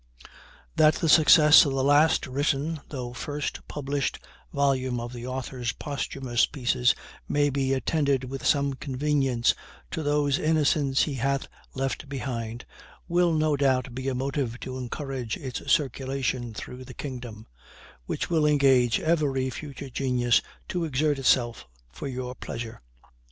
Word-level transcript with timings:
That 0.77 0.95
the 0.95 1.07
success 1.07 1.63
of 1.63 1.73
the 1.73 1.83
last 1.83 2.25
written, 2.25 2.81
though 2.89 3.13
first 3.13 3.59
published, 3.67 4.17
volume 4.51 4.99
of 4.99 5.13
the 5.13 5.27
author's 5.27 5.73
posthumous 5.73 6.47
pieces 6.47 6.95
may 7.29 7.51
be 7.51 7.71
attended 7.75 8.23
with 8.23 8.43
some 8.43 8.73
convenience 8.73 9.53
to 9.91 10.01
those 10.01 10.39
innocents 10.39 11.03
he 11.03 11.13
hath 11.13 11.47
left 11.75 12.09
behind, 12.09 12.65
will 13.07 13.31
no 13.31 13.55
doubt 13.55 13.93
be 13.93 14.07
a 14.07 14.15
motive 14.15 14.59
to 14.61 14.79
encourage 14.79 15.37
its 15.37 15.71
circulation 15.71 16.55
through 16.55 16.83
the 16.83 16.95
kingdom, 16.95 17.45
which 18.07 18.27
will 18.27 18.47
engage 18.47 18.99
every 18.99 19.51
future 19.51 19.91
genius 19.91 20.41
to 20.69 20.83
exert 20.83 21.19
itself 21.19 21.67
for 21.91 22.07
your 22.07 22.33
pleasure. 22.33 22.81